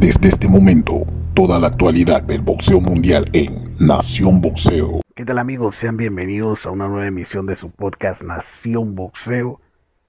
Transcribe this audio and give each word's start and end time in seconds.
este 0.00 0.48
momento 0.48 1.04
toda 1.34 1.58
la 1.58 1.66
actualidad 1.66 2.22
del 2.22 2.40
boxeo 2.40 2.80
mundial 2.80 3.28
en 3.32 3.74
Nación 3.78 4.40
Boxeo. 4.40 5.00
¿Qué 5.14 5.24
tal 5.24 5.38
amigos? 5.38 5.76
Sean 5.76 5.96
bienvenidos 5.96 6.64
a 6.66 6.70
una 6.70 6.88
nueva 6.88 7.06
emisión 7.06 7.46
de 7.46 7.56
su 7.56 7.70
podcast 7.70 8.22
Nación 8.22 8.94
Boxeo. 8.94 9.60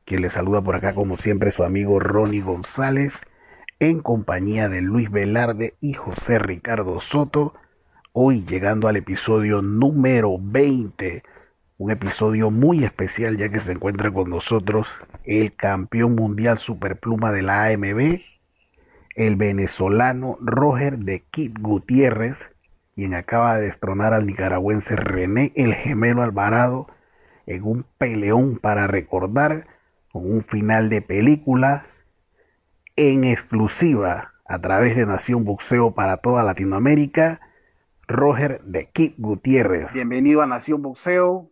Quien 0.05 0.21
les 0.21 0.33
saluda 0.33 0.61
por 0.61 0.75
acá 0.75 0.93
como 0.93 1.17
siempre 1.17 1.51
su 1.51 1.63
amigo 1.63 1.99
Ronnie 1.99 2.41
González 2.41 3.13
en 3.79 3.99
compañía 4.01 4.69
de 4.69 4.81
Luis 4.81 5.09
Velarde 5.11 5.75
y 5.81 5.93
José 5.93 6.39
Ricardo 6.39 7.01
Soto. 7.01 7.55
Hoy 8.13 8.45
llegando 8.47 8.87
al 8.87 8.95
episodio 8.95 9.61
número 9.61 10.37
20 10.39 11.23
un 11.79 11.91
episodio 11.91 12.51
muy 12.51 12.83
especial 12.83 13.37
ya 13.37 13.49
que 13.49 13.59
se 13.59 13.71
encuentra 13.71 14.11
con 14.11 14.29
nosotros 14.29 14.87
el 15.23 15.55
campeón 15.55 16.15
mundial 16.15 16.59
superpluma 16.59 17.31
de 17.31 17.41
la 17.41 17.65
AMB, 17.65 18.19
el 19.19 19.35
venezolano 19.35 20.37
Roger 20.39 20.97
de 20.99 21.23
Kit 21.29 21.59
Gutiérrez, 21.59 22.37
quien 22.95 23.13
acaba 23.13 23.57
de 23.57 23.65
destronar 23.65 24.13
al 24.13 24.25
nicaragüense 24.25 24.95
René 24.95 25.51
el 25.55 25.73
gemelo 25.73 26.21
Alvarado 26.21 26.87
en 27.45 27.63
un 27.65 27.85
peleón 27.97 28.59
para 28.59 28.87
recordar 28.87 29.67
con 30.13 30.31
un 30.31 30.41
final 30.45 30.87
de 30.87 31.01
película 31.01 31.85
en 32.95 33.25
exclusiva 33.25 34.35
a 34.45 34.59
través 34.61 34.95
de 34.95 35.05
Nación 35.05 35.43
Boxeo 35.43 35.91
para 35.91 36.17
toda 36.17 36.41
Latinoamérica. 36.43 37.41
Roger 38.07 38.61
de 38.63 38.89
Kit 38.89 39.15
Gutiérrez. 39.17 39.91
Bienvenido 39.91 40.41
a 40.41 40.47
Nación 40.47 40.81
Boxeo. 40.81 41.51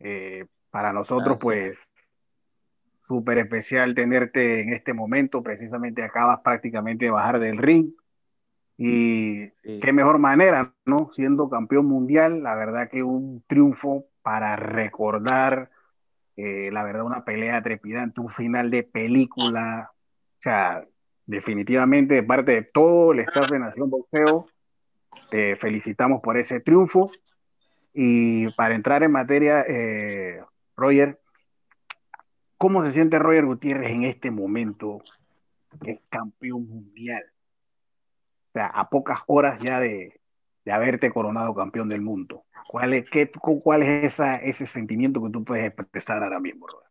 Eh, 0.00 0.46
para 0.70 0.92
nosotros, 0.92 1.38
pues, 1.40 1.78
súper 3.06 3.38
especial 3.38 3.94
tenerte 3.94 4.62
en 4.62 4.72
este 4.72 4.94
momento. 4.94 5.42
Precisamente 5.42 6.02
acabas 6.02 6.40
prácticamente 6.40 7.06
de 7.06 7.10
bajar 7.10 7.38
del 7.38 7.58
ring. 7.58 7.92
Y 8.76 9.50
qué 9.80 9.92
mejor 9.92 10.18
manera, 10.18 10.74
¿no? 10.84 11.10
Siendo 11.12 11.48
campeón 11.48 11.86
mundial, 11.86 12.42
la 12.42 12.56
verdad 12.56 12.88
que 12.90 13.04
un 13.04 13.44
triunfo 13.46 14.06
para 14.22 14.56
recordar, 14.56 15.70
eh, 16.36 16.70
la 16.72 16.82
verdad, 16.82 17.04
una 17.04 17.24
pelea 17.24 17.62
trepidante, 17.62 18.20
un 18.20 18.30
final 18.30 18.70
de 18.70 18.82
película. 18.82 19.92
O 19.92 20.42
sea, 20.42 20.84
definitivamente 21.26 22.14
de 22.14 22.22
parte 22.24 22.52
de 22.52 22.62
todo 22.62 23.12
el 23.12 23.20
staff 23.20 23.50
de 23.50 23.58
Nación 23.60 23.90
Boxeo, 23.90 24.48
te 25.30 25.54
felicitamos 25.56 26.20
por 26.20 26.36
ese 26.36 26.58
triunfo. 26.58 27.12
Y 27.92 28.50
para 28.54 28.74
entrar 28.74 29.04
en 29.04 29.12
materia, 29.12 29.64
eh, 29.68 30.42
Roger, 30.76 31.20
¿cómo 32.64 32.82
se 32.82 32.92
siente 32.92 33.18
Roger 33.18 33.44
Gutiérrez 33.44 33.90
en 33.90 34.04
este 34.04 34.30
momento 34.30 35.02
que 35.82 35.90
es 35.90 36.00
campeón 36.08 36.66
mundial? 36.66 37.22
O 38.48 38.52
sea, 38.54 38.68
a 38.68 38.88
pocas 38.88 39.20
horas 39.26 39.60
ya 39.60 39.80
de, 39.80 40.18
haberte 40.72 41.12
coronado 41.12 41.54
campeón 41.54 41.90
del 41.90 42.00
mundo. 42.00 42.44
¿Cuál 42.66 42.94
es, 42.94 43.10
qué, 43.10 43.30
cuál 43.30 43.82
es 43.82 44.04
esa, 44.04 44.36
ese 44.36 44.64
sentimiento 44.64 45.22
que 45.22 45.28
tú 45.28 45.44
puedes 45.44 45.66
expresar 45.66 46.22
ahora 46.22 46.40
mismo, 46.40 46.66
Roger? 46.66 46.88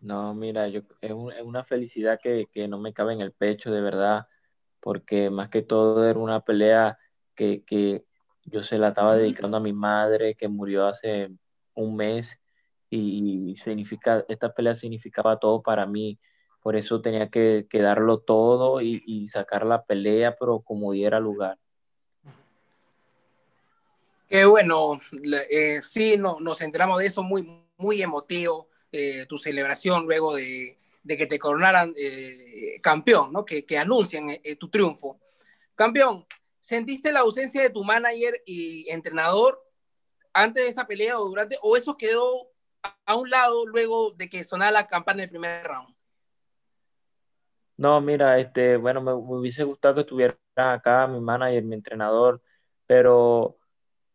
No, 0.00 0.32
mira, 0.34 0.68
yo, 0.68 0.82
es, 1.00 1.10
una 1.42 1.64
felicidad 1.64 2.20
que, 2.22 2.46
que, 2.52 2.68
no 2.68 2.78
me 2.78 2.92
cabe 2.92 3.14
en 3.14 3.22
el 3.22 3.32
pecho, 3.32 3.72
de 3.72 3.80
verdad, 3.80 4.28
porque 4.78 5.30
más 5.30 5.48
que 5.48 5.62
todo 5.62 6.08
era 6.08 6.20
una 6.20 6.42
pelea 6.42 6.96
que, 7.34 7.64
que 7.64 8.04
yo 8.44 8.62
se 8.62 8.78
la 8.78 8.90
estaba 8.90 9.16
dedicando 9.16 9.56
a 9.56 9.60
mi 9.60 9.72
madre 9.72 10.36
que 10.36 10.46
murió 10.46 10.86
hace 10.86 11.28
un 11.74 11.96
mes 11.96 12.38
y 12.96 13.56
significa, 13.56 14.24
esta 14.28 14.52
pelea 14.52 14.74
significaba 14.74 15.38
todo 15.38 15.62
para 15.62 15.86
mí. 15.86 16.18
Por 16.62 16.76
eso 16.76 17.00
tenía 17.00 17.28
que, 17.28 17.66
darlo 17.72 18.18
todo 18.18 18.80
y, 18.80 19.26
sacar 19.28 19.66
la 19.66 19.82
pelea, 19.82 20.36
pero 20.38 20.60
como 20.60 20.92
diera 20.92 21.18
lugar. 21.18 21.58
Qué 24.28 24.44
bueno, 24.44 25.00
eh, 25.50 25.80
sí, 25.82 26.16
no, 26.16 26.38
nos 26.40 26.60
enteramos 26.60 26.98
de 26.98 27.06
eso 27.06 27.22
muy, 27.22 27.46
muy 27.76 28.00
emotivo, 28.00 28.68
eh, 28.90 29.26
tu 29.28 29.36
celebración 29.36 30.04
luego 30.04 30.34
de, 30.34 30.78
que 31.06 31.26
te 31.26 31.38
coronaran 31.38 31.92
eh, 31.96 32.78
campeón, 32.80 33.32
¿no? 33.32 33.44
que, 33.44 33.66
que 33.66 33.76
anuncian 33.76 34.28
tu 34.58 34.68
triunfo. 34.70 35.18
Campeón, 35.74 36.24
¿Sentiste 36.62 37.10
la 37.10 37.20
ausencia 37.20 37.60
de 37.60 37.70
tu 37.70 37.82
manager 37.82 38.40
y 38.46 38.88
entrenador 38.88 39.60
antes 40.32 40.62
de 40.62 40.70
esa 40.70 40.86
pelea 40.86 41.18
o 41.18 41.28
durante, 41.28 41.58
o 41.60 41.76
eso 41.76 41.96
quedó 41.96 42.51
a 43.06 43.16
un 43.16 43.30
lado 43.30 43.66
luego 43.66 44.12
de 44.12 44.28
que 44.28 44.44
sonara 44.44 44.72
la 44.72 44.86
campana 44.86 45.20
del 45.20 45.30
primer 45.30 45.64
round? 45.64 45.94
No, 47.76 48.00
mira, 48.00 48.38
este, 48.38 48.76
bueno, 48.76 49.00
me, 49.00 49.12
hubiese 49.12 49.64
gustado 49.64 49.96
que 49.96 50.00
estuviera 50.02 50.36
acá 50.56 51.06
mi 51.06 51.20
manager, 51.20 51.64
mi 51.64 51.74
entrenador, 51.74 52.42
pero, 52.86 53.58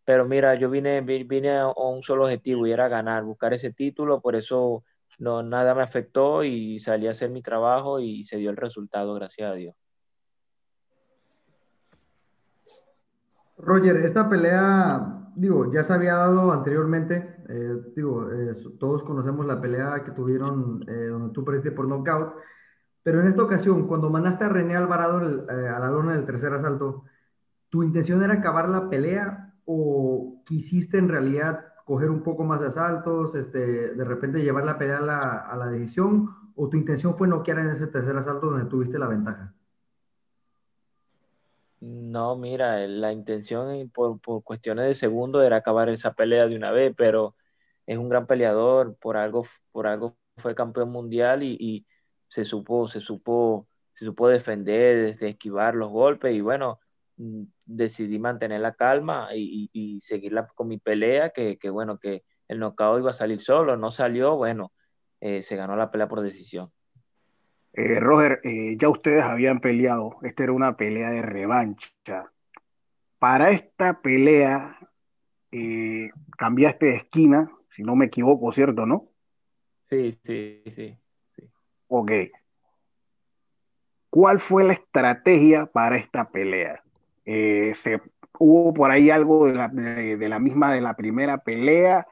pero 0.05 0.25
mira, 0.25 0.55
yo 0.55 0.69
vine, 0.69 1.01
vine 1.01 1.57
a 1.57 1.67
un 1.69 2.03
solo 2.03 2.25
objetivo 2.25 2.67
y 2.67 2.71
era 2.71 2.87
ganar, 2.87 3.23
buscar 3.23 3.53
ese 3.53 3.73
título, 3.73 4.21
por 4.21 4.35
eso 4.35 4.83
no, 5.17 5.43
nada 5.43 5.75
me 5.75 5.83
afectó 5.83 6.43
y 6.43 6.79
salí 6.79 7.07
a 7.07 7.11
hacer 7.11 7.29
mi 7.29 7.41
trabajo 7.41 7.99
y 7.99 8.23
se 8.23 8.37
dio 8.37 8.51
el 8.51 8.57
resultado, 8.57 9.13
gracias 9.15 9.51
a 9.51 9.55
Dios. 9.55 9.75
Roger, 13.57 13.97
esta 13.97 14.29
pelea, 14.29 15.31
digo, 15.35 15.71
ya 15.71 15.83
se 15.83 15.93
había 15.93 16.15
dado 16.15 16.51
anteriormente, 16.51 17.37
eh, 17.49 17.75
digo, 17.95 18.31
eh, 18.31 18.53
todos 18.79 19.03
conocemos 19.03 19.45
la 19.45 19.59
pelea 19.59 20.03
que 20.03 20.11
tuvieron 20.11 20.81
eh, 20.87 21.07
donde 21.07 21.33
tú 21.33 21.43
perdiste 21.43 21.71
por 21.71 21.87
knockout, 21.87 22.35
pero 23.03 23.21
en 23.21 23.27
esta 23.27 23.43
ocasión, 23.43 23.87
cuando 23.87 24.09
mandaste 24.09 24.45
a 24.45 24.49
René 24.49 24.75
Alvarado 24.75 25.17
a 25.17 25.79
la 25.79 25.89
lona 25.91 26.13
del 26.13 26.25
tercer 26.25 26.53
asalto, 26.53 27.05
¿tu 27.69 27.83
intención 27.83 28.23
era 28.23 28.35
acabar 28.35 28.69
la 28.69 28.89
pelea 28.89 29.55
o 29.65 30.43
quisiste 30.45 30.97
en 30.97 31.09
realidad 31.09 31.65
coger 31.85 32.09
un 32.11 32.21
poco 32.23 32.43
más 32.43 32.59
de 32.61 32.67
asaltos, 32.67 33.35
este, 33.35 33.95
de 33.95 34.03
repente 34.03 34.43
llevar 34.43 34.65
la 34.65 34.77
pelea 34.77 34.99
a 34.99 35.01
la, 35.01 35.29
a 35.39 35.55
la 35.57 35.69
decisión, 35.69 36.29
o 36.55 36.69
tu 36.69 36.77
intención 36.77 37.17
fue 37.17 37.27
noquear 37.27 37.59
en 37.59 37.69
ese 37.69 37.87
tercer 37.87 38.17
asalto 38.17 38.47
donde 38.51 38.65
tuviste 38.69 38.99
la 38.99 39.07
ventaja? 39.07 39.53
No, 42.09 42.35
mira, 42.37 42.83
eh, 42.83 42.87
la 42.87 43.11
intención 43.11 43.89
por, 43.89 44.19
cuestiones 44.43 44.85
de 44.85 44.95
segundo 44.95 45.41
era 45.43 45.57
acabar 45.57 45.89
esa 45.89 46.13
pelea 46.13 46.47
de 46.47 46.55
una 46.55 46.71
vez, 46.71 46.93
pero 46.95 47.35
es 47.85 47.97
un 47.97 48.07
gran 48.09 48.27
peleador, 48.27 48.97
por 48.97 49.17
algo, 49.17 49.45
por 49.71 49.87
algo 49.87 50.17
fue 50.37 50.55
campeón 50.55 50.91
mundial 50.91 51.43
y, 51.43 51.85
se 52.29 52.45
supo, 52.45 52.87
se 52.87 52.99
supo, 53.01 53.67
se 53.93 54.05
supo 54.05 54.27
defender, 54.29 55.17
esquivar 55.23 55.75
los 55.75 55.89
golpes 55.89 56.33
y 56.35 56.41
bueno, 56.41 56.79
mm, 57.17 57.43
decidí 57.65 58.19
mantener 58.19 58.61
la 58.61 58.73
calma 58.75 59.29
y, 59.33 59.69
y, 59.73 60.01
seguirla 60.01 60.47
con 60.47 60.67
mi 60.67 60.77
pelea, 60.77 61.31
que, 61.31 61.57
bueno, 61.69 61.97
que 61.99 62.23
el 62.47 62.59
knockout 62.59 62.99
iba 62.99 63.11
a 63.11 63.13
salir 63.13 63.41
solo, 63.41 63.77
no 63.77 63.91
salió, 63.91 64.35
bueno, 64.35 64.73
eh, 65.21 65.43
se 65.43 65.55
ganó 65.55 65.75
la 65.75 65.91
pelea 65.91 66.07
por 66.07 66.21
decisión. 66.21 66.71
Eh, 67.73 67.99
Roger, 67.99 68.39
eh, 68.43 68.75
ya 68.77 68.89
ustedes 68.89 69.23
habían 69.23 69.59
peleado, 69.59 70.17
esta 70.23 70.43
era 70.43 70.51
una 70.51 70.75
pelea 70.75 71.09
de 71.11 71.21
revancha. 71.21 72.31
Para 73.19 73.51
esta 73.51 74.01
pelea 74.01 74.77
eh, 75.51 76.09
cambiaste 76.37 76.87
de 76.87 76.95
esquina, 76.95 77.51
si 77.69 77.83
no 77.83 77.95
me 77.95 78.05
equivoco, 78.05 78.51
¿cierto, 78.51 78.85
no? 78.85 79.09
Sí, 79.89 80.17
sí, 80.25 80.63
sí. 80.75 80.97
sí. 81.35 81.49
Ok. 81.87 82.11
¿Cuál 84.09 84.39
fue 84.39 84.63
la 84.63 84.73
estrategia 84.73 85.65
para 85.67 85.97
esta 85.97 86.29
pelea? 86.29 86.81
¿se, 87.25 88.01
¿Hubo 88.39 88.73
por 88.73 88.89
ahí 88.91 89.09
algo 89.09 89.47
de 89.47 89.53
la, 89.53 89.67
de 89.67 90.29
la 90.29 90.39
misma 90.39 90.73
de 90.73 90.81
la 90.81 90.95
primera 90.95 91.39
pelea? 91.39 92.07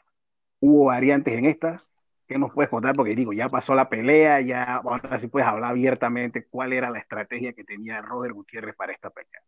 ¿Hubo 0.60 0.86
variantes 0.86 1.38
en 1.38 1.46
esta? 1.46 1.84
¿Qué 2.28 2.40
nos 2.40 2.52
puedes 2.54 2.70
contar? 2.70 2.96
Porque 2.96 3.16
digo, 3.16 3.34
ya 3.34 3.50
pasó 3.50 3.76
la 3.76 3.88
pelea, 3.88 4.42
ya 4.42 4.78
ahora 4.78 5.20
sí 5.20 5.28
puedes 5.28 5.48
hablar 5.48 5.72
abiertamente 5.72 6.48
cuál 6.48 6.74
era 6.74 6.90
la 6.90 7.00
estrategia 7.00 7.54
que 7.54 7.64
tenía 7.64 8.02
Roger 8.02 8.34
Gutiérrez 8.34 8.76
para 8.76 8.94
esta 8.94 9.10
pelea. 9.12 9.42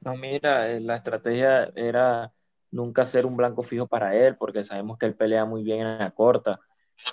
No, 0.00 0.16
mira, 0.16 0.70
eh, 0.70 0.80
la 0.80 0.96
estrategia 0.96 1.70
era 1.76 2.32
nunca 2.70 3.04
ser 3.04 3.26
un 3.26 3.36
blanco 3.36 3.62
fijo 3.62 3.86
para 3.86 4.14
él, 4.14 4.36
porque 4.36 4.64
sabemos 4.64 4.96
que 4.96 5.06
él 5.06 5.14
pelea 5.14 5.44
muy 5.44 5.62
bien 5.62 5.80
en 5.80 5.98
la 5.98 6.10
corta, 6.10 6.58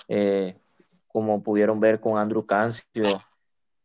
eh, 0.08 0.56
como 1.06 1.42
pudieron 1.42 1.78
ver 1.78 2.00
con 2.00 2.16
Andrew 2.16 2.46
Cancio, 2.46 3.22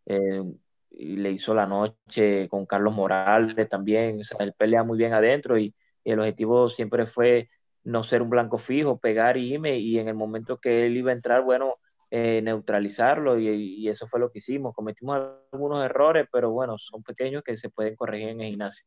eh, 0.05 0.43
y 0.91 1.17
le 1.17 1.31
hizo 1.31 1.53
la 1.53 1.65
noche 1.65 2.47
con 2.47 2.65
Carlos 2.65 2.93
Morales 2.93 3.67
también, 3.67 4.21
o 4.21 4.39
él 4.41 4.53
pelea 4.53 4.83
muy 4.83 4.97
bien 4.97 5.13
adentro 5.13 5.57
y 5.57 5.73
el 6.05 6.19
objetivo 6.19 6.69
siempre 6.69 7.05
fue 7.07 7.49
no 7.83 8.03
ser 8.03 8.21
un 8.21 8.29
blanco 8.29 8.57
fijo, 8.57 8.97
pegar 8.97 9.37
y 9.37 9.53
irme, 9.53 9.77
y 9.77 9.99
en 9.99 10.07
el 10.07 10.15
momento 10.15 10.59
que 10.59 10.85
él 10.85 10.97
iba 10.97 11.11
a 11.11 11.15
entrar, 11.15 11.43
bueno, 11.43 11.77
eh, 12.09 12.41
neutralizarlo, 12.41 13.39
y, 13.39 13.87
eso 13.87 14.07
fue 14.07 14.19
lo 14.19 14.31
que 14.31 14.39
hicimos. 14.39 14.73
Cometimos 14.75 15.19
algunos 15.51 15.83
errores, 15.83 16.27
pero 16.31 16.51
bueno, 16.51 16.77
son 16.77 17.03
pequeños 17.03 17.43
que 17.43 17.57
se 17.57 17.69
pueden 17.69 17.95
corregir 17.95 18.29
en 18.29 18.41
el 18.41 18.49
gimnasio. 18.49 18.85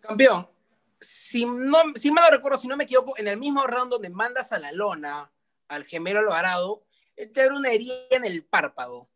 Campeón, 0.00 0.48
si, 1.00 1.44
no, 1.44 1.78
si 1.94 2.10
me 2.10 2.20
lo 2.20 2.28
recuerdo, 2.30 2.58
si 2.58 2.68
no 2.68 2.76
me 2.76 2.84
equivoco, 2.84 3.16
en 3.16 3.28
el 3.28 3.38
mismo 3.38 3.66
round 3.66 3.92
donde 3.92 4.10
mandas 4.10 4.52
a 4.52 4.58
la 4.58 4.72
lona 4.72 5.32
al 5.68 5.84
gemelo 5.84 6.20
Alvarado, 6.20 6.84
él 7.16 7.32
te 7.32 7.46
da 7.46 7.54
una 7.54 7.70
herida 7.70 7.94
en 8.10 8.24
el 8.24 8.44
párpado. 8.44 9.08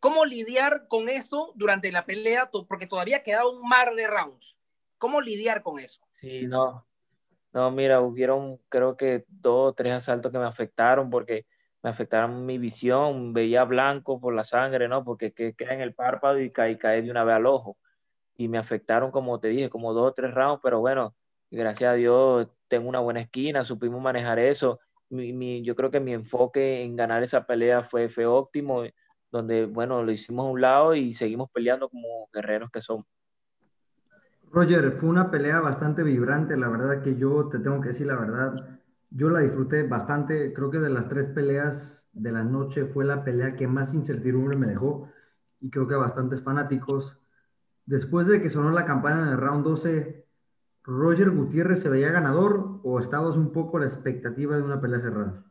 ¿Cómo 0.00 0.24
lidiar 0.24 0.88
con 0.88 1.08
eso 1.08 1.52
durante 1.54 1.92
la 1.92 2.04
pelea? 2.04 2.50
Porque 2.50 2.88
todavía 2.88 3.22
quedaba 3.22 3.48
un 3.48 3.66
mar 3.68 3.94
de 3.94 4.08
rounds. 4.08 4.58
¿Cómo 4.98 5.20
lidiar 5.20 5.62
con 5.62 5.78
eso? 5.78 6.02
Sí, 6.20 6.46
no. 6.46 6.84
No, 7.52 7.70
mira, 7.70 8.00
hubieron 8.00 8.58
creo 8.68 8.96
que 8.96 9.24
dos 9.28 9.70
o 9.70 9.74
tres 9.74 9.92
asaltos 9.92 10.32
que 10.32 10.38
me 10.38 10.46
afectaron 10.46 11.10
porque 11.10 11.46
me 11.82 11.90
afectaron 11.90 12.46
mi 12.46 12.58
visión, 12.58 13.32
veía 13.34 13.64
blanco 13.64 14.20
por 14.20 14.34
la 14.34 14.44
sangre, 14.44 14.88
¿no? 14.88 15.04
Porque 15.04 15.32
que, 15.32 15.54
queda 15.54 15.74
en 15.74 15.80
el 15.82 15.94
párpado 15.94 16.40
y 16.40 16.50
cae, 16.50 16.78
cae 16.78 17.02
de 17.02 17.10
una 17.10 17.24
vez 17.24 17.36
al 17.36 17.46
ojo. 17.46 17.76
Y 18.36 18.48
me 18.48 18.58
afectaron, 18.58 19.10
como 19.12 19.40
te 19.40 19.48
dije, 19.48 19.70
como 19.70 19.92
dos 19.94 20.10
o 20.10 20.14
tres 20.14 20.34
rounds, 20.34 20.60
pero 20.62 20.80
bueno, 20.80 21.14
gracias 21.50 21.92
a 21.92 21.94
Dios 21.94 22.48
tengo 22.68 22.88
una 22.88 23.00
buena 23.00 23.20
esquina, 23.20 23.64
supimos 23.64 24.00
manejar 24.02 24.38
eso. 24.38 24.80
Mi, 25.10 25.62
yo 25.62 25.76
creo 25.76 25.90
que 25.90 26.00
mi 26.00 26.14
enfoque 26.14 26.82
en 26.84 26.96
ganar 26.96 27.22
esa 27.22 27.46
pelea 27.46 27.82
fue, 27.84 28.08
fue 28.08 28.26
óptimo, 28.26 28.84
donde, 29.30 29.66
bueno, 29.66 30.02
lo 30.02 30.12
hicimos 30.12 30.46
a 30.46 30.50
un 30.50 30.60
lado 30.60 30.94
y 30.94 31.14
seguimos 31.14 31.50
peleando 31.50 31.88
como 31.90 32.28
guerreros 32.32 32.70
que 32.70 32.82
somos. 32.82 33.06
Roger, 34.52 34.92
fue 34.92 35.08
una 35.08 35.30
pelea 35.30 35.60
bastante 35.60 36.02
vibrante, 36.02 36.58
la 36.58 36.68
verdad 36.68 37.02
que 37.02 37.16
yo 37.16 37.48
te 37.48 37.58
tengo 37.58 37.80
que 37.80 37.88
decir 37.88 38.06
la 38.06 38.16
verdad, 38.16 38.54
yo 39.08 39.30
la 39.30 39.40
disfruté 39.40 39.82
bastante, 39.84 40.52
creo 40.52 40.70
que 40.70 40.78
de 40.78 40.90
las 40.90 41.08
tres 41.08 41.26
peleas 41.28 42.06
de 42.12 42.32
la 42.32 42.44
noche 42.44 42.84
fue 42.84 43.06
la 43.06 43.24
pelea 43.24 43.56
que 43.56 43.66
más 43.66 43.94
incertidumbre 43.94 44.58
me 44.58 44.66
dejó 44.66 45.08
y 45.58 45.70
creo 45.70 45.88
que 45.88 45.94
a 45.94 45.98
bastantes 45.98 46.42
fanáticos. 46.42 47.18
Después 47.86 48.26
de 48.26 48.42
que 48.42 48.50
sonó 48.50 48.70
la 48.72 48.84
campana 48.84 49.30
de 49.30 49.36
round 49.36 49.64
12, 49.64 50.26
¿Roger 50.84 51.30
Gutiérrez 51.30 51.80
se 51.80 51.88
veía 51.88 52.10
ganador 52.12 52.80
o 52.84 53.00
estabas 53.00 53.36
un 53.38 53.52
poco 53.52 53.78
la 53.78 53.86
expectativa 53.86 54.56
de 54.56 54.62
una 54.62 54.82
pelea 54.82 55.00
cerrada? 55.00 55.44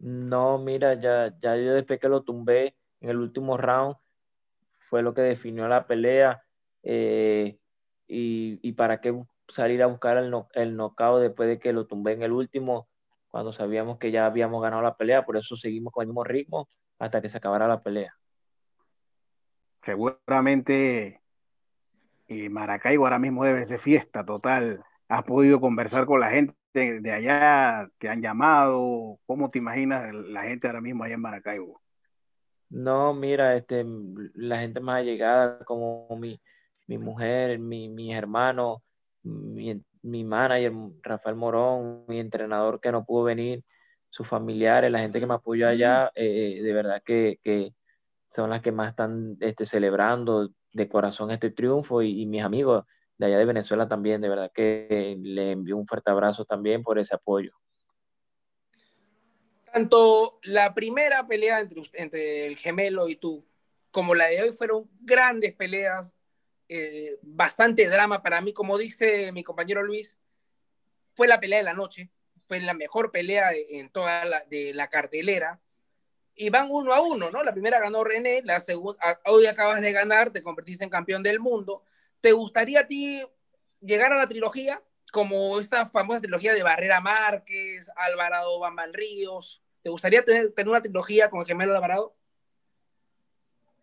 No, 0.00 0.58
mira, 0.58 0.94
ya, 0.94 1.34
ya 1.40 1.56
yo 1.56 1.72
después 1.74 1.98
que 1.98 2.08
lo 2.08 2.22
tumbé 2.22 2.76
en 3.00 3.10
el 3.10 3.16
último 3.16 3.56
round, 3.56 3.96
fue 4.90 5.02
lo 5.02 5.14
que 5.14 5.22
definió 5.22 5.68
la 5.68 5.86
pelea. 5.86 6.45
Eh, 6.88 7.58
y, 8.06 8.60
y, 8.62 8.72
para 8.74 9.00
qué 9.00 9.12
salir 9.48 9.82
a 9.82 9.86
buscar 9.86 10.16
el, 10.18 10.30
no, 10.30 10.48
el 10.54 10.76
knockout 10.76 11.20
después 11.20 11.48
de 11.48 11.58
que 11.58 11.72
lo 11.72 11.86
tumbé 11.86 12.12
en 12.12 12.22
el 12.22 12.30
último, 12.30 12.88
cuando 13.26 13.52
sabíamos 13.52 13.98
que 13.98 14.12
ya 14.12 14.24
habíamos 14.24 14.62
ganado 14.62 14.82
la 14.82 14.96
pelea, 14.96 15.24
por 15.26 15.36
eso 15.36 15.56
seguimos 15.56 15.92
con 15.92 16.02
el 16.02 16.08
mismo 16.08 16.22
ritmo 16.22 16.68
hasta 17.00 17.20
que 17.20 17.28
se 17.28 17.38
acabara 17.38 17.66
la 17.66 17.82
pelea. 17.82 18.14
Seguramente 19.82 21.20
eh, 22.28 22.48
Maracaibo 22.48 23.04
ahora 23.04 23.18
mismo 23.18 23.44
debe 23.44 23.64
ser 23.64 23.80
fiesta 23.80 24.24
total. 24.24 24.82
¿Has 25.08 25.24
podido 25.24 25.60
conversar 25.60 26.06
con 26.06 26.20
la 26.20 26.30
gente 26.30 26.54
de 26.74 27.12
allá 27.12 27.88
que 27.98 28.08
han 28.08 28.22
llamado? 28.22 29.18
¿Cómo 29.26 29.50
te 29.50 29.58
imaginas 29.58 30.14
la 30.14 30.42
gente 30.44 30.68
ahora 30.68 30.80
mismo 30.80 31.02
allá 31.02 31.14
en 31.14 31.20
Maracaibo? 31.20 31.82
No, 32.68 33.12
mira, 33.14 33.56
este, 33.56 33.84
la 34.34 34.58
gente 34.58 34.80
más 34.80 35.00
allegada, 35.00 35.64
como 35.64 36.08
mi, 36.18 36.40
mi 36.86 36.98
mujer, 36.98 37.58
mi, 37.58 37.88
mis 37.88 38.14
hermanos, 38.14 38.80
mi, 39.22 39.82
mi 40.02 40.24
manager, 40.24 40.72
Rafael 41.02 41.36
Morón, 41.36 42.04
mi 42.08 42.20
entrenador 42.20 42.80
que 42.80 42.92
no 42.92 43.04
pudo 43.04 43.24
venir, 43.24 43.64
sus 44.10 44.26
familiares, 44.26 44.90
la 44.90 45.00
gente 45.00 45.20
que 45.20 45.26
me 45.26 45.34
apoyó 45.34 45.68
allá, 45.68 46.10
eh, 46.14 46.60
de 46.62 46.72
verdad 46.72 47.02
que, 47.04 47.38
que, 47.42 47.74
son 48.30 48.50
las 48.50 48.62
que 48.62 48.72
más 48.72 48.90
están 48.90 49.36
este, 49.40 49.66
celebrando 49.66 50.50
de 50.72 50.88
corazón 50.88 51.30
este 51.30 51.50
triunfo 51.50 52.02
y, 52.02 52.22
y, 52.22 52.26
mis 52.26 52.42
amigos 52.42 52.84
de 53.18 53.26
allá 53.26 53.38
de 53.38 53.44
Venezuela 53.44 53.88
también, 53.88 54.20
de 54.20 54.28
verdad 54.28 54.50
que 54.54 55.16
le 55.20 55.52
envío 55.52 55.76
un 55.76 55.86
fuerte 55.86 56.10
abrazo 56.10 56.44
también 56.44 56.82
por 56.82 56.98
ese 56.98 57.14
apoyo. 57.14 57.52
Tanto 59.72 60.38
la 60.44 60.74
primera 60.74 61.26
pelea 61.26 61.60
entre, 61.60 61.82
entre 61.94 62.46
el 62.46 62.56
gemelo 62.56 63.08
y 63.08 63.16
tú, 63.16 63.46
como 63.90 64.14
la 64.14 64.26
de 64.26 64.42
hoy 64.42 64.52
fueron 64.52 64.88
grandes 65.00 65.54
peleas 65.54 66.15
eh, 66.68 67.18
bastante 67.22 67.88
drama 67.88 68.22
para 68.22 68.40
mí, 68.40 68.52
como 68.52 68.78
dice 68.78 69.30
mi 69.32 69.44
compañero 69.44 69.82
Luis, 69.82 70.18
fue 71.14 71.28
la 71.28 71.40
pelea 71.40 71.58
de 71.58 71.64
la 71.64 71.74
noche, 71.74 72.10
fue 72.48 72.60
la 72.60 72.74
mejor 72.74 73.10
pelea 73.10 73.50
en 73.52 73.90
toda 73.90 74.24
la, 74.24 74.88
cartelera, 74.88 75.60
y 76.34 76.50
van 76.50 76.68
uno 76.70 76.92
a 76.92 77.00
uno, 77.00 77.30
¿no? 77.30 77.42
La 77.42 77.52
primera 77.52 77.80
ganó 77.80 78.04
René, 78.04 78.42
la 78.44 78.60
segunda, 78.60 78.98
hoy 79.24 79.46
acabas 79.46 79.80
de 79.80 79.92
ganar, 79.92 80.30
te 80.30 80.42
convertiste 80.42 80.84
en 80.84 80.90
campeón 80.90 81.22
del 81.22 81.40
mundo. 81.40 81.82
¿Te 82.20 82.32
gustaría 82.32 82.80
a 82.80 82.86
ti 82.86 83.24
llegar 83.80 84.12
a 84.12 84.18
la 84.18 84.26
trilogía, 84.26 84.82
como 85.12 85.58
esta 85.60 85.86
famosa 85.88 86.20
trilogía 86.20 86.52
de 86.52 86.62
Barrera 86.62 87.00
Márquez, 87.00 87.90
Alvarado 87.96 88.58
Bambal 88.58 88.92
Ríos? 88.92 89.62
¿Te 89.82 89.88
gustaría 89.88 90.24
tener, 90.24 90.52
tener 90.52 90.68
una 90.68 90.82
trilogía 90.82 91.30
con 91.30 91.40
el 91.40 91.46
gemelo 91.46 91.74
Alvarado? 91.74 92.14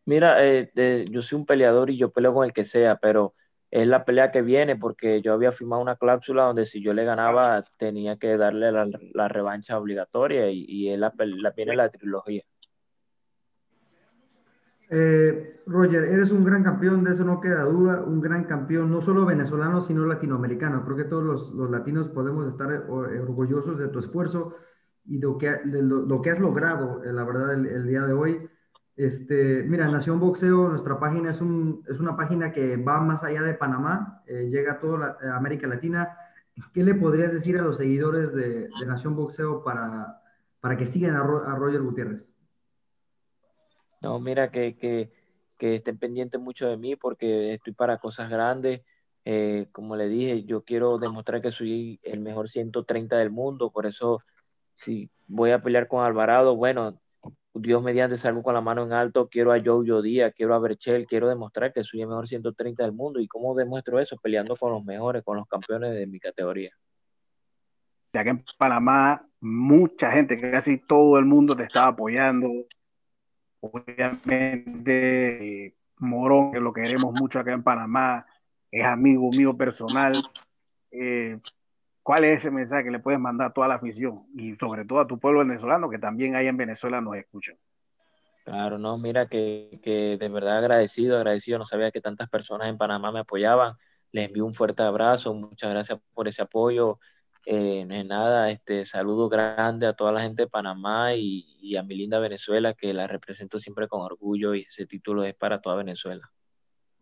Mira, 0.05 0.45
eh, 0.45 0.71
eh, 0.75 1.05
yo 1.09 1.21
soy 1.21 1.39
un 1.39 1.45
peleador 1.45 1.89
y 1.89 1.97
yo 1.97 2.11
peleo 2.11 2.33
con 2.33 2.45
el 2.45 2.53
que 2.53 2.65
sea, 2.65 2.97
pero 2.97 3.35
es 3.71 3.87
la 3.87 4.03
pelea 4.05 4.31
que 4.31 4.41
viene 4.41 4.75
porque 4.75 5.21
yo 5.21 5.33
había 5.33 5.51
firmado 5.51 5.81
una 5.81 5.95
cláusula 5.95 6.43
donde 6.43 6.65
si 6.65 6.83
yo 6.83 6.93
le 6.93 7.05
ganaba 7.05 7.63
tenía 7.77 8.17
que 8.17 8.37
darle 8.37 8.71
la, 8.71 9.27
revancha 9.29 9.79
obligatoria 9.79 10.49
y, 10.51 10.65
y 10.67 10.89
es 10.89 10.99
la, 10.99 11.13
la, 11.17 11.51
viene 11.51 11.75
la 11.75 11.89
trilogía. 11.89 12.43
Eh, 14.89 15.61
Roger, 15.65 16.03
eres 16.03 16.31
un 16.31 16.43
gran 16.43 16.63
campeón, 16.63 17.03
de 17.03 17.13
eso 17.13 17.23
no 17.23 17.39
queda 17.39 17.63
duda, 17.63 18.03
un 18.03 18.21
gran 18.21 18.43
campeón, 18.43 18.91
no 18.91 19.01
solo 19.01 19.25
venezolano, 19.25 19.81
sino 19.81 20.05
latinoamericano. 20.05 20.83
Creo 20.83 20.97
que 20.97 21.05
todos 21.05 21.23
los, 21.53 21.71
latinos 21.71 22.09
podemos 22.09 22.47
estar 22.47 22.71
eh, 22.71 22.79
orgullosos 22.87 23.79
de 23.79 23.87
tu 23.87 23.99
esfuerzo 23.99 24.55
y 25.05 25.17
de 25.17 25.25
lo 25.25 26.21
que, 26.21 26.29
has 26.29 26.39
logrado, 26.39 27.01
la 27.03 27.23
verdad, 27.23 27.53
el 27.53 27.87
día 27.87 28.01
de 28.01 28.13
hoy. 28.13 28.49
Este, 28.95 29.63
mira, 29.63 29.87
Nación 29.87 30.19
Boxeo, 30.19 30.69
nuestra 30.69 30.99
página 30.99 31.31
es, 31.31 31.41
un, 31.41 31.83
es 31.89 31.99
una 31.99 32.15
página 32.15 32.51
que 32.51 32.77
va 32.77 33.01
más 33.01 33.23
allá 33.23 33.41
de 33.41 33.55
Panamá, 33.55 34.21
eh, 34.27 34.49
llega 34.51 34.73
a 34.73 34.79
toda 34.79 35.17
a 35.21 35.35
América 35.35 35.67
Latina. 35.67 36.15
¿Qué 36.73 36.83
le 36.83 36.93
podrías 36.93 37.33
decir 37.33 37.57
a 37.57 37.63
los 37.63 37.77
seguidores 37.77 38.33
de, 38.33 38.69
Nación 38.85 39.15
Boxeo 39.15 39.63
para, 39.63 40.21
para 40.59 40.77
que 40.77 40.85
sigan 40.85 41.15
a, 41.15 41.23
Roger 41.23 41.81
Gutiérrez? 41.81 42.27
No, 44.01 44.19
mira, 44.19 44.51
que, 44.51 44.77
que, 44.77 45.11
que, 45.57 45.75
estén 45.75 45.97
pendientes 45.97 46.39
mucho 46.39 46.67
de 46.67 46.77
mí 46.77 46.95
porque 46.95 47.55
estoy 47.55 47.73
para 47.73 47.97
cosas 47.97 48.29
grandes. 48.29 48.81
Eh, 49.25 49.67
como 49.71 49.95
le 49.95 50.09
dije, 50.09 50.43
yo 50.43 50.63
quiero 50.63 50.97
demostrar 50.97 51.41
que 51.41 51.49
soy 51.49 51.99
el 52.03 52.19
mejor 52.19 52.49
130 52.49 53.17
del 53.17 53.31
mundo, 53.31 53.71
por 53.71 53.85
eso 53.87 54.19
si 54.73 55.09
voy 55.27 55.51
a 55.51 55.63
pelear 55.63 55.87
con 55.87 56.03
Alvarado, 56.03 56.55
bueno, 56.55 56.99
Dios 57.53 57.83
mediante 57.83 58.17
salgo 58.17 58.41
con 58.41 58.53
la 58.55 58.61
mano 58.61 58.83
en 58.83 58.93
alto, 58.93 59.29
quiero 59.29 59.51
a 59.51 59.61
Joe 59.63 60.01
Díaz, 60.01 60.33
quiero 60.35 60.55
a 60.55 60.59
Berchel, 60.59 61.05
quiero 61.05 61.29
demostrar 61.29 61.71
que 61.71 61.83
soy 61.83 62.01
el 62.01 62.07
mejor 62.07 62.27
130 62.27 62.83
del 62.83 62.93
mundo. 62.93 63.19
¿Y 63.19 63.27
cómo 63.27 63.53
demuestro 63.53 63.99
eso? 63.99 64.17
Peleando 64.17 64.55
con 64.55 64.71
los 64.71 64.83
mejores, 64.83 65.23
con 65.23 65.37
los 65.37 65.47
campeones 65.47 65.93
de 65.93 66.07
mi 66.07 66.19
categoría. 66.19 66.71
Ya 68.13 68.23
que 68.23 68.31
en 68.31 68.43
Panamá 68.57 69.27
mucha 69.39 70.11
gente, 70.11 70.39
casi 70.39 70.77
todo 70.77 71.19
el 71.19 71.25
mundo 71.25 71.55
te 71.55 71.63
estaba 71.63 71.87
apoyando. 71.87 72.49
Obviamente 73.59 74.93
Morón, 75.97 76.51
que 76.51 76.59
lo 76.59 76.73
queremos 76.73 77.13
mucho 77.13 77.39
acá 77.39 77.53
en 77.53 77.63
Panamá, 77.63 78.25
es 78.71 78.83
amigo 78.85 79.29
mío 79.35 79.57
personal. 79.57 80.13
Eh, 80.91 81.39
¿Cuál 82.03 82.25
es 82.25 82.39
ese 82.39 82.51
mensaje 82.51 82.83
que 82.83 82.91
le 82.91 82.99
puedes 82.99 83.19
mandar 83.19 83.47
a 83.47 83.53
toda 83.53 83.67
la 83.69 83.75
afición 83.75 84.25
y 84.35 84.55
sobre 84.57 84.85
todo 84.85 84.99
a 84.99 85.07
tu 85.07 85.19
pueblo 85.19 85.39
venezolano 85.39 85.89
que 85.89 85.99
también 85.99 86.35
ahí 86.35 86.47
en 86.47 86.57
Venezuela 86.57 87.01
nos 87.01 87.15
escuchan? 87.15 87.57
Claro, 88.43 88.77
no, 88.77 88.97
mira 88.97 89.27
que, 89.27 89.79
que, 89.81 90.17
de 90.17 90.29
verdad 90.29 90.57
agradecido, 90.57 91.15
agradecido, 91.15 91.59
no 91.59 91.65
sabía 91.65 91.91
que 91.91 92.01
tantas 92.01 92.29
personas 92.29 92.67
en 92.67 92.77
Panamá 92.77 93.11
me 93.13 93.19
apoyaban, 93.19 93.75
les 94.11 94.27
envío 94.27 94.45
un 94.45 94.53
fuerte 94.53 94.83
abrazo, 94.83 95.33
muchas 95.33 95.69
gracias 95.69 95.99
por 96.13 96.27
ese 96.27 96.41
apoyo, 96.41 96.99
eh, 97.45 97.85
nada, 97.85 98.49
este 98.51 98.85
saludo 98.85 99.29
grande 99.29 99.87
a 99.87 99.93
toda 99.93 100.11
la 100.11 100.21
gente 100.21 100.43
de 100.43 100.49
Panamá 100.49 101.13
y, 101.15 101.45
y 101.61 101.77
a 101.77 101.83
mi 101.83 101.95
linda 101.95 102.19
Venezuela 102.19 102.73
que 102.73 102.93
la 102.93 103.07
represento 103.07 103.59
siempre 103.59 103.87
con 103.87 104.01
orgullo 104.01 104.55
y 104.55 104.61
ese 104.63 104.85
título 104.85 105.23
es 105.23 105.35
para 105.35 105.61
toda 105.61 105.77
Venezuela. 105.77 106.29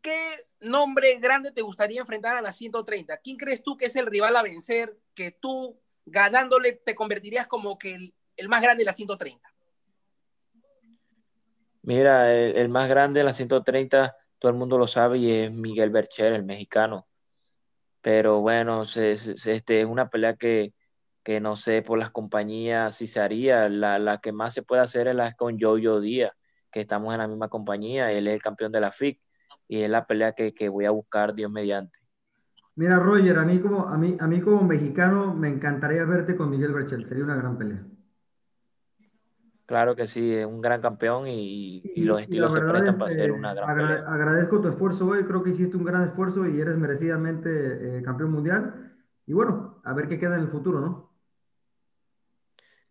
¿Qué 0.01 0.47
nombre 0.59 1.19
grande 1.19 1.51
te 1.51 1.61
gustaría 1.61 2.01
enfrentar 2.01 2.35
a 2.35 2.41
la 2.41 2.53
130? 2.53 3.17
¿Quién 3.17 3.37
crees 3.37 3.63
tú 3.63 3.77
que 3.77 3.85
es 3.85 3.95
el 3.95 4.07
rival 4.07 4.35
a 4.35 4.41
vencer 4.41 4.97
que 5.13 5.31
tú 5.31 5.79
ganándole 6.05 6.73
te 6.73 6.95
convertirías 6.95 7.47
como 7.47 7.77
que 7.77 8.13
el, 8.35 8.49
más 8.49 8.63
grande 8.63 8.81
de 8.81 8.85
la 8.85 8.93
130? 8.93 9.47
Mira, 11.83 12.33
el, 12.33 12.57
el, 12.57 12.69
más 12.69 12.89
grande 12.89 13.19
de 13.19 13.25
la 13.25 13.33
130, 13.33 14.15
todo 14.39 14.51
el 14.51 14.57
mundo 14.57 14.77
lo 14.77 14.87
sabe 14.87 15.19
y 15.19 15.31
es 15.31 15.51
Miguel 15.51 15.91
Bercher, 15.91 16.33
el 16.33 16.43
mexicano. 16.43 17.07
Pero 18.01 18.41
bueno, 18.41 18.83
este, 18.83 19.81
es 19.81 19.85
una 19.85 20.09
pelea 20.09 20.35
que, 20.35 20.73
que 21.23 21.39
no 21.39 21.55
sé 21.55 21.83
por 21.83 21.99
las 21.99 22.09
compañías 22.09 22.95
si 22.95 23.05
se 23.05 23.19
haría. 23.19 23.69
La, 23.69 23.99
la 23.99 24.19
que 24.19 24.31
más 24.31 24.55
se 24.55 24.63
puede 24.63 24.81
hacer 24.81 25.07
es 25.07 25.15
la 25.15 25.33
con 25.33 25.59
Jojo 25.59 25.99
Díaz, 25.99 26.33
que 26.71 26.81
estamos 26.81 27.13
en 27.13 27.19
la 27.19 27.27
misma 27.27 27.49
compañía. 27.49 28.11
Él 28.11 28.27
es 28.27 28.33
el 28.33 28.41
campeón 28.41 28.71
de 28.71 28.81
la 28.81 28.91
FIC 28.91 29.19
y 29.67 29.81
es 29.81 29.89
la 29.89 30.05
pelea 30.05 30.33
que, 30.33 30.53
que, 30.53 30.69
voy 30.69 30.85
a 30.85 30.91
buscar 30.91 31.33
Dios 31.33 31.51
mediante. 31.51 31.97
Mira, 32.75 32.99
Roger, 32.99 33.37
a 33.37 33.43
mí, 33.43 33.59
como, 33.59 33.87
a, 33.87 33.97
mí, 33.97 34.17
a 34.19 34.27
mí 34.27 34.41
como 34.41 34.63
mexicano 34.63 35.33
me 35.33 35.49
encantaría 35.49 36.05
verte 36.05 36.35
con 36.35 36.49
Miguel 36.49 36.73
Berchel, 36.73 37.05
sería 37.05 37.23
una 37.23 37.35
gran 37.35 37.57
pelea. 37.57 37.83
Claro 39.65 39.95
que 39.95 40.07
sí, 40.07 40.33
es 40.33 40.45
un 40.45 40.59
gran 40.59 40.81
campeón 40.81 41.27
y, 41.29 41.81
los 41.95 42.21
estilos 42.21 42.51
se 42.51 42.59
prestan 42.59 42.97
para 42.97 43.13
ser 43.13 43.31
una 43.31 43.53
gran 43.53 43.69
Agradezco 44.05 44.59
tu 44.59 44.67
esfuerzo 44.67 45.07
hoy, 45.07 45.23
creo 45.23 45.43
que 45.43 45.51
hiciste 45.51 45.77
un 45.77 45.85
gran 45.85 46.09
esfuerzo 46.09 46.45
y 46.45 46.59
eres 46.59 46.77
merecidamente 46.77 47.99
eh, 47.99 48.03
campeón 48.03 48.31
mundial. 48.31 48.93
Y 49.25 49.33
bueno, 49.33 49.79
a 49.85 49.93
ver 49.93 50.09
qué 50.09 50.19
queda 50.19 50.35
en 50.35 50.41
el 50.41 50.49
futuro, 50.49 50.81
¿no? 50.81 51.13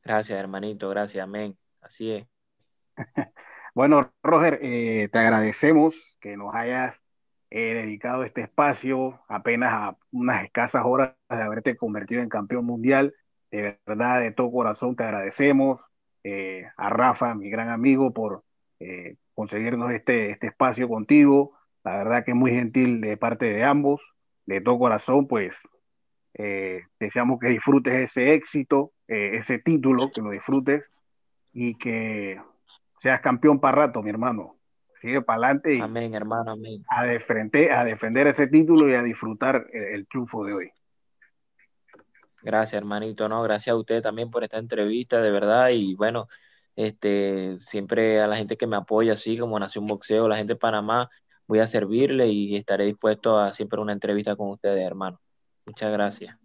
Gracias, 0.02 0.38
hermanito, 0.38 0.88
gracias, 0.88 1.22
amén. 1.22 1.54
Así 1.82 2.10
es. 2.12 2.26
bueno, 3.74 4.12
Roger, 4.22 4.58
eh, 4.62 5.08
te 5.12 5.18
agradecemos 5.18 6.16
que 6.20 6.36
nos 6.36 6.54
hayas 6.54 7.00
eh, 7.50 7.74
dedicado 7.74 8.24
este 8.24 8.42
espacio 8.42 9.20
apenas 9.28 9.72
a 9.72 9.96
unas 10.12 10.44
escasas 10.44 10.82
horas 10.84 11.14
de 11.28 11.42
haberte 11.42 11.76
convertido 11.76 12.22
en 12.22 12.28
campeón 12.28 12.64
mundial. 12.64 13.14
De 13.50 13.78
verdad, 13.86 14.20
de 14.20 14.32
todo 14.32 14.50
corazón 14.50 14.96
te 14.96 15.04
agradecemos. 15.04 15.84
Eh, 16.24 16.66
a 16.76 16.90
Rafa, 16.90 17.34
mi 17.34 17.48
gran 17.50 17.70
amigo, 17.70 18.12
por 18.12 18.44
conseguirnos 19.34 19.92
este, 19.92 20.30
este 20.30 20.48
espacio 20.48 20.88
contigo. 20.88 21.52
La 21.84 21.96
verdad 21.98 22.24
que 22.24 22.32
es 22.32 22.36
muy 22.36 22.50
gentil 22.50 23.00
de 23.00 23.16
parte 23.16 23.52
de 23.52 23.64
ambos. 23.64 24.14
De 24.46 24.60
todo 24.60 24.78
corazón, 24.78 25.26
pues 25.28 25.56
deseamos 26.98 27.38
que 27.38 27.48
disfrutes 27.48 27.94
ese 27.94 28.34
éxito, 28.34 28.92
ese 29.06 29.58
título, 29.58 30.10
que 30.10 30.22
lo 30.22 30.30
disfrutes 30.30 30.84
y 31.52 31.74
que 31.74 32.40
seas 33.00 33.20
campeón 33.20 33.58
para 33.58 33.86
rato, 33.86 34.02
mi 34.02 34.10
hermano. 34.10 34.56
Sigue 35.00 35.22
para 35.22 35.46
adelante 35.46 35.76
y 35.76 35.80
amén, 35.80 36.14
hermano, 36.14 36.52
amén. 36.52 36.84
A, 36.88 37.04
defender, 37.04 37.72
a 37.72 37.84
defender 37.84 38.26
ese 38.26 38.46
título 38.46 38.88
y 38.88 38.94
a 38.94 39.02
disfrutar 39.02 39.66
el, 39.72 40.06
triunfo 40.06 40.44
de 40.44 40.52
hoy. 40.52 40.70
Gracias, 42.42 42.74
hermanito, 42.74 43.28
no, 43.28 43.42
gracias 43.42 43.72
a 43.72 43.76
usted 43.76 44.02
también 44.02 44.30
por 44.30 44.44
esta 44.44 44.58
entrevista, 44.58 45.20
de 45.20 45.30
verdad, 45.30 45.70
y 45.70 45.94
bueno, 45.94 46.28
este, 46.76 47.58
siempre 47.60 48.20
a 48.20 48.26
la 48.26 48.36
gente 48.36 48.58
que 48.58 48.66
me 48.66 48.76
apoya, 48.76 49.14
así 49.14 49.38
como 49.38 49.58
Nación 49.58 49.86
Boxeo, 49.86 50.28
la 50.28 50.36
gente 50.36 50.52
de 50.54 50.58
Panamá, 50.58 51.08
voy 51.46 51.60
a 51.60 51.66
servirle 51.66 52.28
y 52.28 52.56
estaré 52.56 52.84
dispuesto 52.84 53.38
a 53.38 53.52
siempre 53.52 53.80
una 53.80 53.92
entrevista 53.92 54.36
con 54.36 54.50
ustedes, 54.50 54.86
hermano. 54.86 55.18
Muchas 55.66 55.92
gracias. 55.92 56.39